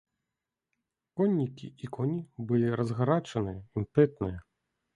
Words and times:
Коннікі 1.19 1.67
і 1.85 1.91
коні 1.99 2.19
былі 2.51 2.73
разгарачаныя, 2.81 3.61
імпэтныя. 3.83 4.37